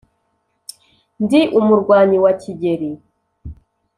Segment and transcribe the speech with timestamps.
[1.23, 2.91] Ndi umurwanyi wa Kigeli.